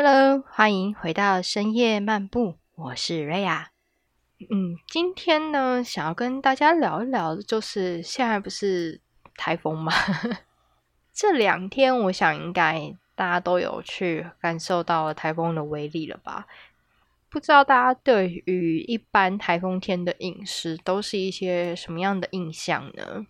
[0.00, 3.72] Hello，欢迎回到深夜漫步，我是瑞亚。
[4.38, 9.00] 嗯，今天呢，想要跟大家聊一聊，就是现在不是
[9.36, 9.92] 台风吗？
[11.12, 16.46] 这两天，我想应该大家都有去感受到台风的威力了吧？
[17.28, 23.26] 不知道大家对于一般台风天的饮食都是一些什么样的印象呢？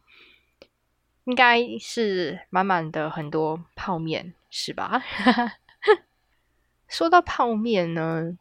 [1.24, 5.02] 应该是满满的很多泡面，是吧？
[6.88, 8.36] 说到泡面呢，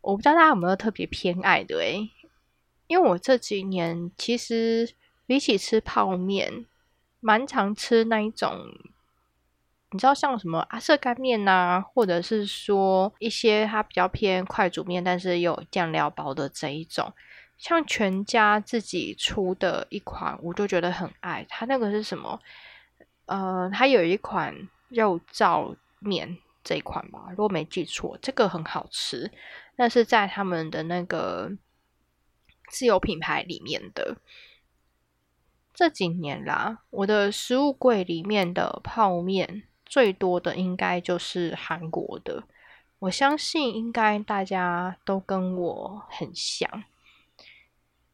[0.00, 2.10] 我不知道大家有没有特别偏爱的诶，
[2.86, 4.94] 因为我这几年其实
[5.26, 6.64] 比起吃泡面，
[7.20, 8.66] 蛮常吃那一种，
[9.90, 17.12] 你知道像什么阿瑟干面呐，或者是说一些它比较偏快煮面，但是有酱料包的这一种，
[17.58, 21.44] 像全家自己出的一款，我就觉得很爱。
[21.48, 22.40] 它那个是什么？
[23.26, 26.38] 呃，它有一款肉燥面。
[26.66, 29.30] 这一款吧，如果没记错，这个很好吃。
[29.76, 31.52] 那是在他们的那个
[32.68, 34.16] 自有品牌里面的。
[35.72, 42.42] 这几年啦，我的食物柜里面的泡面最多的应该就是韩国的。
[42.98, 46.82] 我相信应该大家都跟我很像。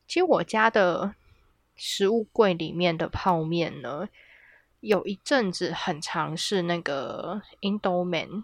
[0.07, 1.15] 其实我家的
[1.75, 4.11] 食物柜里面的泡面呢。
[4.83, 8.43] 有一阵子很尝试那个 Indoman，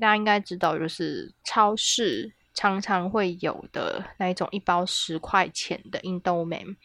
[0.00, 6.76] 大家应该知道，就是超市常常会有的那一种一包十块钱的 Indoman。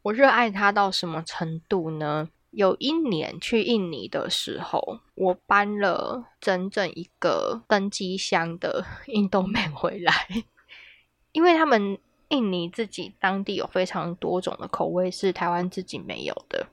[0.00, 2.30] 我热爱它到什么程度呢？
[2.50, 10.26] 有一年去印尼的时候，我搬了整整一个登机箱的 Indoman 回来，
[11.32, 11.98] 因为他们
[12.28, 16.66] 印尼自己当地有非常多种的口味是台湾自己没有的。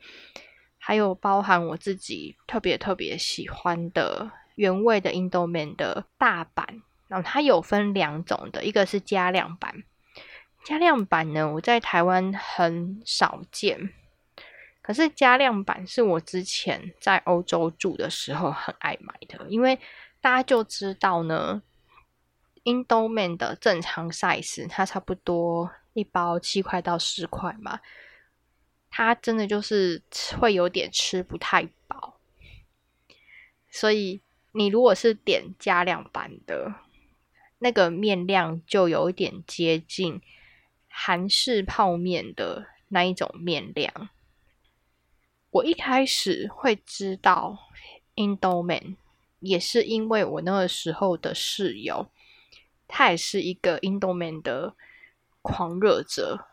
[0.87, 9.83] 还有包含我自己特别特别喜欢的原味的印度面的大版，然后它有分两种的，一个是加量版。
[10.63, 13.89] 加量版呢，我在台湾很少见，
[14.81, 19.77] 可是加量版是我之前在欧洲住的时候很爱买的，因为
[20.21, 21.61] 大家就知道呢，
[22.63, 27.81] 印度面的正常 size 它差不多一包七块到十块嘛。
[28.97, 30.01] 它真的就是
[30.39, 32.17] 会有点吃不太饱，
[33.69, 34.21] 所以
[34.53, 36.73] 你如果是点加量版的，
[37.59, 40.19] 那个面量就有一点接近
[40.89, 44.09] 韩式泡面的那一种面量。
[45.51, 47.69] 我一开始会知道
[48.15, 48.95] Indoman，
[49.41, 52.09] 也是因为我那个时候的室友，
[52.87, 54.73] 他也是一个 Indoman 的
[55.43, 56.47] 狂热者。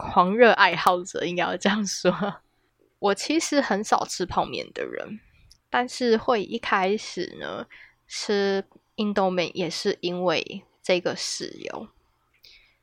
[0.00, 2.12] 狂热爱好者应该要这样说。
[2.98, 5.20] 我其实很少吃泡面的人，
[5.68, 7.66] 但是会一开始呢
[8.06, 8.64] 吃
[8.96, 11.88] 印度面也是因为这个室友。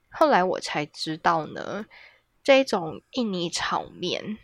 [0.10, 1.86] 后来我才知道呢，
[2.44, 4.38] 这种印尼炒面，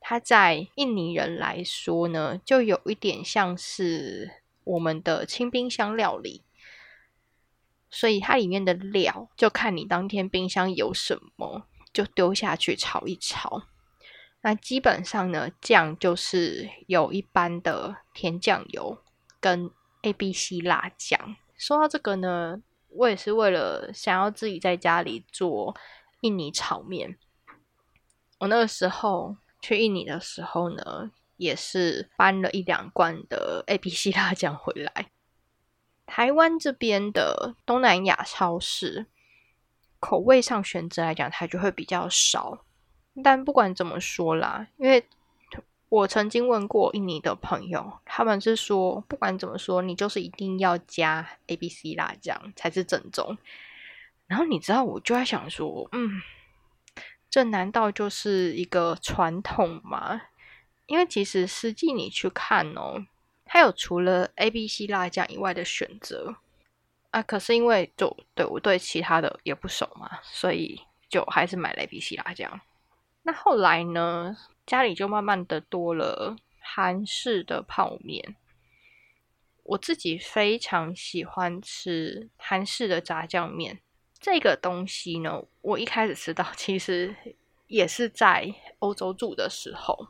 [0.00, 6.42] 它在印尼人来说呢，就有一点像是我们的清冰箱料理，
[7.90, 11.66] 所以它里面的料就看你当天冰箱有什么。
[11.94, 13.62] 就丢下去炒一炒，
[14.42, 18.98] 那基本上呢，酱就是有一般的甜酱油
[19.38, 19.70] 跟
[20.02, 21.36] A B C 辣酱。
[21.56, 25.76] 说到这个呢，我也是为了想要自己在家里做
[26.22, 27.16] 印尼炒面。
[28.40, 35.12] 我那个时候去印尼的时候呢，也是搬了一两罐的 A B C 辣酱回来。
[36.04, 39.06] 台湾这边的东南亚超市。
[40.04, 42.58] 口味上选择来讲，它就会比较少。
[43.22, 45.02] 但不管怎么说啦，因为
[45.88, 53.38] 我曾经问过印尼的朋友，他们是说，不管怎么说，你就是一定要加 A B C 辣酱才是正宗。
[54.26, 56.20] 然后你知道，我就在想说，嗯，
[57.30, 60.20] 这难道就是一个传统吗？
[60.84, 63.06] 因为其实实际你去看哦，
[63.46, 66.36] 它有除了 A B C 辣酱以外的选择。
[67.14, 72.60] 啊，可是因为就对我对其他的也不熟嘛，所以就还是买了 A B C 辣酱。
[73.22, 78.34] 那后来呢，家里就慢慢的多了韩式的泡面。
[79.62, 83.78] 我自己非常喜欢吃韩式的炸酱面。
[84.18, 87.14] 这个东西呢，我一开始吃到其实
[87.68, 90.08] 也是在欧洲住的时候，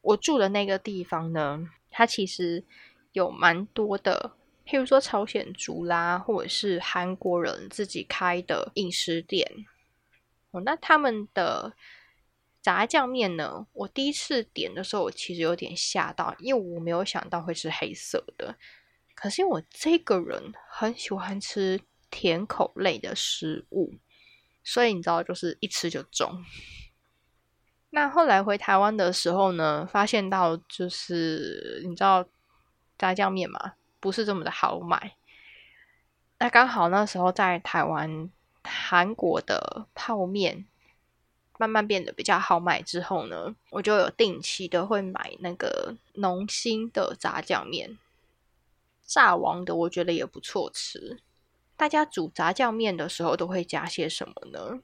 [0.00, 2.64] 我住的那个地方呢，它其实
[3.12, 4.37] 有蛮多的。
[4.68, 9.50] 譬如说朝鲜族啦，或者是韩国人自己开的饮食店，
[10.50, 11.72] 哦，那他们的
[12.60, 13.66] 炸酱面呢？
[13.72, 18.56] 我第一次点的时候，我其实有点吓到，因为我没有想到会是黑色的。
[19.14, 21.80] 可是我这个人很喜欢吃
[22.10, 23.94] 甜口类的食物，
[24.62, 26.44] 所以你知道，就是一吃就中。
[27.88, 32.28] 那后来回台湾的时候呢，发现到就是你知道
[32.98, 35.16] 炸酱面嘛，不是这么的好买。
[36.38, 38.30] 那刚好那时候在台湾，
[38.62, 40.66] 韩国的泡面
[41.58, 47.98] 慢慢变得比较好买之后呢，我就有定期的会买那个农心的炸酱面。
[49.02, 51.18] 炸王的我觉得也不错吃。
[51.76, 54.80] 大家煮炸酱面的时候都会加些什么呢？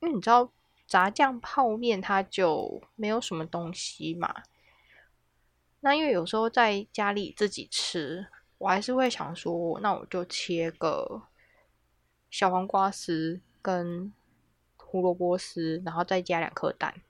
[0.00, 0.50] 因为你知道
[0.86, 4.42] 炸酱泡面它就没有什么东西嘛。
[5.80, 8.26] 那因为有时候在家里自己吃，
[8.60, 11.22] 我还是会想说，那我就切个
[12.30, 14.12] 小黄瓜丝跟
[14.76, 17.00] 胡萝卜丝，然后再加两颗蛋，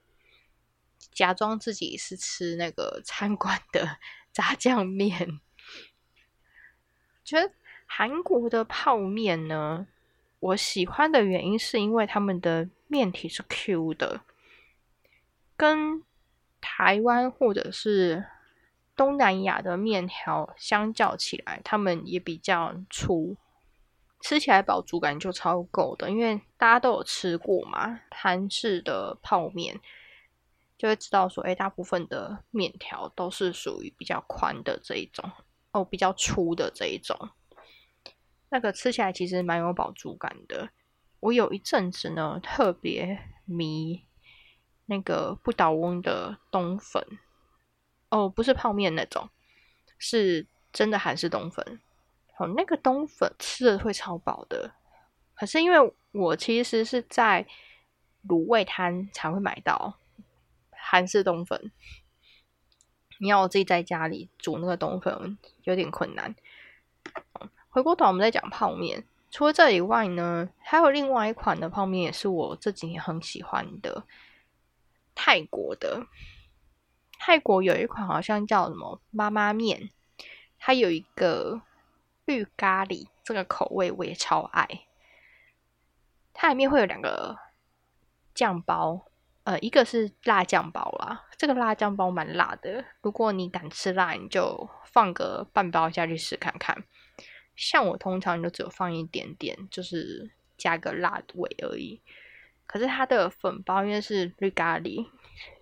[1.11, 3.99] 假装自己是吃那个 餐馆的
[4.33, 5.41] 炸酱面。
[7.25, 7.53] 觉得
[7.85, 9.89] 韩国的泡面呢，
[10.39, 14.21] 我喜欢的原因是因为他们的面体是 Q 的，
[15.57, 16.05] 跟
[16.61, 18.25] 台湾或者是
[19.01, 23.35] 东南亚的面条相较起来，他们也比较粗，
[24.21, 26.11] 吃起来饱足感就超够的。
[26.11, 29.81] 因为大家都有吃过嘛，韩式的泡面
[30.77, 35.33] 就会知道说，哎，大部分的面条都是属于比较宽的这一种。
[35.73, 37.17] 哦，比较粗的这一种，
[38.51, 40.69] 那个吃起来其实蛮有饱足感的。
[41.21, 44.05] 我有一阵子呢，特别迷
[44.85, 47.03] 那个不倒翁的冬粉，
[48.11, 49.29] 哦，不是泡面那种，
[49.99, 51.81] 是真的韩式冬粉。
[52.37, 54.73] 哦，那个冬粉吃的会超饱的。
[55.35, 57.47] 可是因为我其实是在
[58.29, 59.97] 卤味摊才会买到
[60.71, 61.71] 韩式冬粉。
[63.19, 66.35] 你要我自己在家里煮那个冬粉有点困难。
[67.69, 74.05] 回过头我们再讲泡面，除了这以外呢，还有另外一款的泡面也是我这几年很喜欢的，
[75.15, 76.07] 泰国的。
[77.23, 79.91] 泰国有一款好像叫什么妈妈面，
[80.59, 81.61] 它有一个
[82.25, 84.87] 绿咖喱这个口味我也超爱。
[86.33, 87.39] 它里面会有两个
[88.35, 89.05] 酱包。
[89.45, 92.85] 呃，一个是辣酱包啦，这个辣酱包蛮辣的。
[93.03, 96.85] 如果你敢吃辣，你就放个半包下去试看看。
[97.57, 102.01] 像我通常就只有放一点点，就是加个辣味而已。
[102.67, 105.07] 可是它的粉包因为是绿咖喱，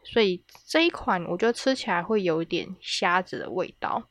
[0.04, 4.08] 所以这一款我觉得吃起来会有一点虾子的味道，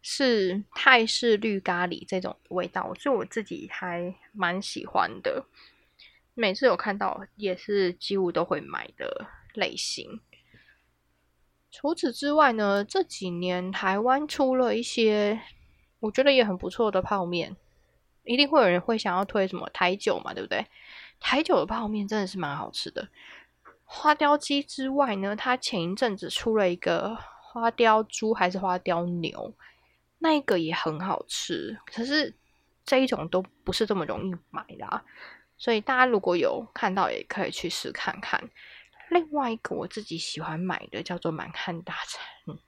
[0.00, 5.44] 是泰式绿咖喱这种味道，所以我自己还蛮喜欢的。
[6.34, 10.20] 每次有看到，也是几乎都会买的类型。
[11.70, 15.40] 除此之外呢，这几年台湾出了一些
[16.00, 17.56] 我觉得也很不错的泡面，
[18.24, 20.66] 一定会有人会想要推什么台酒嘛，对不对？
[21.18, 23.08] 台酒的泡面真的是蛮好吃的。
[23.88, 29.54] 花雕鸡之外呢，它前一阵子出了一个花雕猪还是花雕牛，
[30.18, 31.78] 那一个也很好吃。
[31.86, 32.34] 可是
[32.84, 35.02] 这一种都不是这么容易买的。
[35.56, 38.50] 所以大家如果有看到，也可以去试看看。
[39.08, 42.58] 另外一个我自己喜欢买的叫做满汉大餐，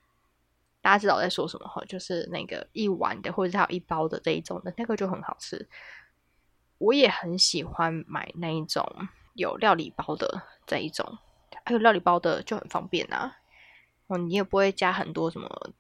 [0.81, 1.85] 大家知道我在说什么哈？
[1.87, 5.69] 就是那个一碗的或者是有一包的这一种的，那个就很好吃。
[6.79, 8.89] 我也很喜欢买那一种
[9.39, 11.17] 有料理包的这一种，
[11.65, 13.39] 还有料理包的就很方便啊。
[14.09, 15.73] 哦，你也不会加很多什么。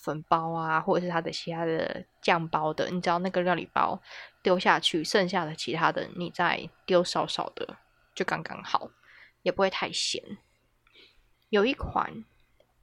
[0.00, 4.02] 粉包啊，或者是它的其他的酱包的，你只要那个料理包
[4.42, 7.76] 丢下去，剩下的其他的你再丢少少的，
[8.12, 8.90] 就刚刚好，
[9.42, 10.38] 也不会太咸。
[11.50, 12.24] 有一款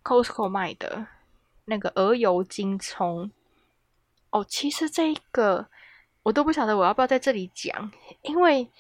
[0.02, 1.08] Costco 卖的
[1.66, 3.30] 那个鹅油金葱，
[4.30, 5.68] 哦，其实这个
[6.24, 8.72] 我都不晓得我要不要在这里讲，因为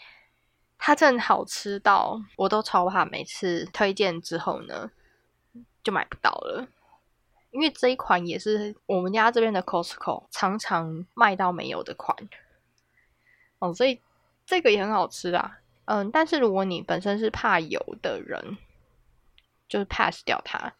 [0.79, 4.89] 它真的好吃到我都超怕，每次推荐之后呢，
[5.83, 6.67] 就买不到了。
[7.51, 12.15] 因为这一款也是我们家这边的 Costco 常常卖到没有的款
[13.59, 13.99] 哦，所以
[14.45, 15.59] 这个也很好吃啊。
[15.85, 18.57] 嗯，但是如果你本身是怕油的人，
[19.67, 20.75] 就是 pass 掉它，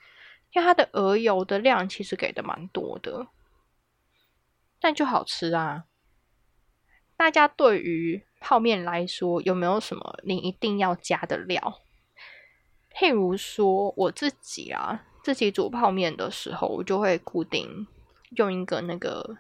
[0.54, 3.28] 因为它的鹅油的量其实给的蛮多的，
[4.80, 5.86] 但就好吃啊。
[7.18, 11.82] 大家对于泡面来说，有没有什么你一定要加的料？
[12.94, 15.06] 譬如说我自己啊。
[15.22, 17.86] 自己煮泡面的时候，我就会固定
[18.38, 19.38] 用一个那个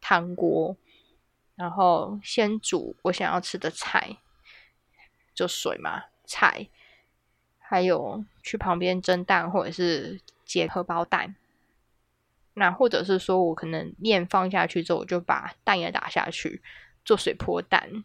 [0.00, 0.74] 汤锅，
[1.54, 4.16] 然后先煮我想要吃的菜，
[5.34, 6.66] 就水嘛，菜，
[7.58, 11.36] 还有去旁边蒸蛋或者是煎荷包蛋，
[12.54, 16.62] 那或者是说我可能面放下去之后，我就把蛋也打下去
[17.04, 18.02] 做水泼蛋。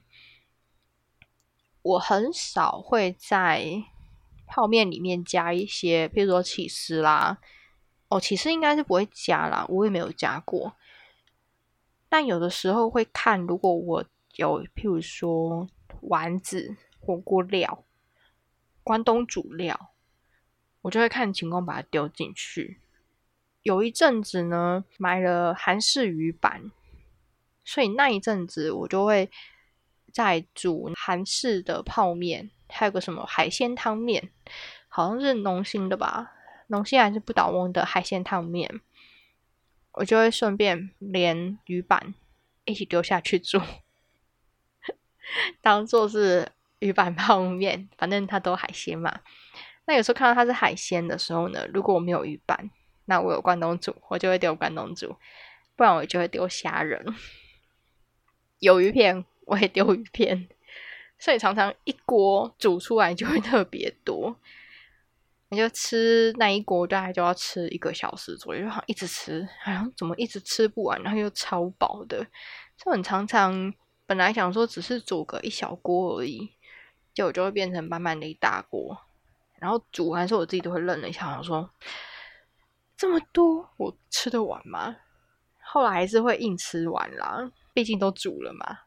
[1.87, 3.83] 我很少会在
[4.45, 7.37] 泡面里面加一些，譬如说起司啦。
[8.09, 10.73] 哦，起司应该是不会加啦，我也没有加过。
[12.09, 15.67] 但有的时候会看，如果我有譬如说
[16.01, 17.85] 丸子、火锅料、
[18.83, 19.91] 关东煮料，
[20.81, 22.81] 我就会看情况把它丢进去。
[23.61, 26.71] 有一阵子呢，买了韩式鱼板，
[27.63, 29.29] 所以那一阵子我就会
[30.17, 34.31] 在煮韩式的泡面，还有个什么海鲜汤面，
[34.87, 36.31] 好像是农心的吧，
[36.69, 38.81] 农心还是不倒翁的海鲜汤面，
[39.91, 42.15] 我就会顺便连鱼板
[42.65, 43.61] 一起丢下去煮，
[45.61, 49.19] 当做是鱼板泡面，反正它都海鲜嘛。
[49.85, 52.71] 那有时候看到它是海鲜的时候呢，如果我没有鱼板。
[53.09, 55.15] 那我有关东煮，我就会丢关东煮；
[55.77, 57.05] 不然我就会丢虾仁。
[58.59, 60.47] 鱿鱼片，我也丢鱼片。
[61.17, 64.35] 所以常常一锅煮出来就会特别多，
[65.49, 72.23] 你就吃那一锅大概就要吃一个小时左右，好像一直吃，好像怎么一直吃不完，然后又超饱的。
[72.77, 73.73] 就很常常
[74.05, 76.51] 本来想说只是煮个一小锅而已，
[77.15, 78.95] 结果就会变成满满的一大锅。
[79.59, 81.67] 然后煮完之后，我自己都会愣了一下，想说。
[82.95, 84.95] 这么多，我吃得完吗？
[85.61, 88.79] 后来还是会硬吃完啦，毕竟都煮了嘛。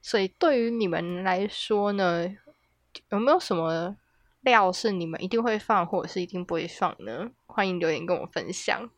[0.00, 2.28] 所以对于你们来说呢，
[3.10, 3.96] 有没有什么
[4.40, 7.30] 料是你们一定会放，或者是一定不会放呢？
[7.46, 8.90] 欢迎留言跟我分享。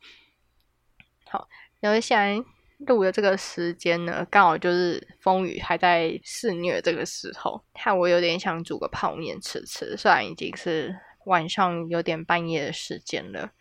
[1.26, 1.49] 好，
[1.80, 2.45] 因为现在
[2.78, 10.99] 录的这个时间呢，刚好就是风雨还在肆虐这个时候，看我有点想煮个泡面吃吃，虽然已经是。
[11.26, 13.52] 晚上有点半夜的时间了，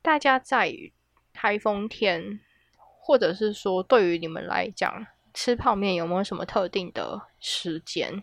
[0.00, 0.74] 大家在
[1.34, 2.40] 台风天，
[2.98, 8.22] 或者是说对于你们来讲，吃泡面有没有什么特定的时间？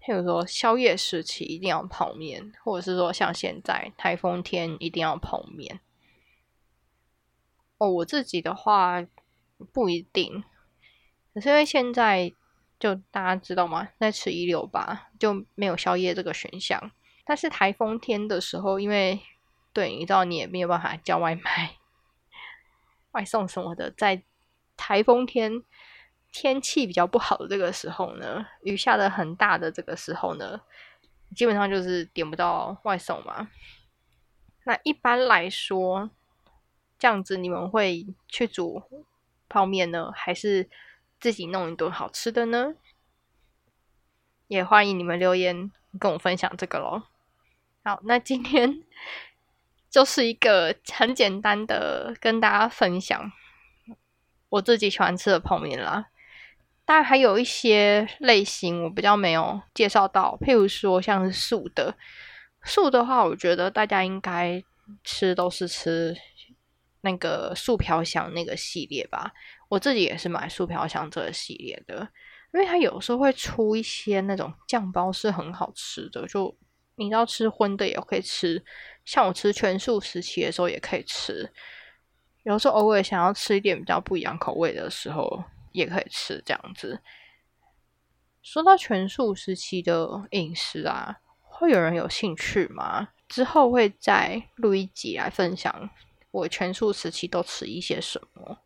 [0.00, 5.80] 譬如说宵夜时期一定要泡面，或者是说像现在台风天一定要泡面？
[7.76, 9.06] 哦，我自己的话
[9.70, 10.42] 不一定，
[11.34, 12.32] 可是因为现在
[12.80, 13.90] 就大家知道吗？
[14.00, 16.90] 在吃一六八就没有宵夜这个选项。
[17.26, 19.20] 但是台风天的时候，因为
[19.74, 21.76] 对，你知道你也没有办法叫外卖、
[23.12, 24.22] 外送什么的，在
[24.78, 25.62] 台风天
[26.32, 30.60] 天气比较不好的这个时候呢，雨下的很大的这个时候呢，
[31.34, 33.50] 基本上就是点不到外送嘛。
[34.64, 36.10] 那一般来说，
[36.98, 38.82] 这样子你们会去煮
[39.48, 40.68] 泡面呢，还是
[41.18, 42.74] 自己弄一顿好吃的呢？
[44.46, 47.02] 也欢迎你们留言跟我分享这个喽。
[47.82, 48.82] 好，那今天
[49.88, 53.32] 就是一个很简单的跟大家分享
[54.50, 56.08] 我自己喜欢吃的泡面啦。
[56.88, 61.94] 当然还有一些类型我比较没有介绍到，譬如说像是素的，
[62.64, 64.64] 素的话，我觉得大家应该
[65.04, 66.16] 吃都是吃
[67.02, 69.30] 那个素飘香那个系列吧。
[69.68, 72.08] 我自己也是买素飘香这个系列的，
[72.54, 76.56] 因为它有时候会出一些那种酱包是很好吃的，就。
[77.00, 78.60] 你要吃荤的也可以吃，
[79.04, 81.48] 像我吃全素时期的时候也可以吃。
[82.42, 85.44] 有时候偶尔想要吃一点比较不一样口味的时候，
[85.78, 87.00] 也可以吃这样子。
[88.42, 93.08] 说到全素时期的饮食啊，会有人有兴趣吗？
[93.28, 95.90] 之后会再录一集来分享
[96.30, 98.58] 我全素时期都吃一些什么。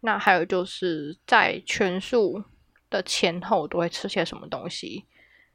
[0.00, 2.42] 那还有就是在全素
[2.90, 5.04] 的前后都会吃些什么东西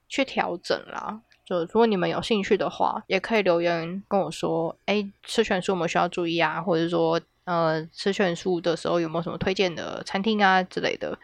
[0.07, 1.21] 去调整啦。
[1.45, 6.61] 就如果你们有兴趣的话，也可以留言跟我说，哎，吃全素有没有需要注意啊？
[6.61, 11.17] 或者说，呃，吃全素的时候有没有什么推荐的餐厅啊之类的？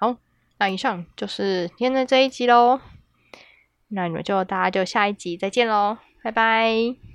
[0.00, 0.16] 好，
[0.58, 2.80] 那以上就是今天的这一集喽。
[3.86, 7.07] 那你们就大家就下一集再见喽，拜拜。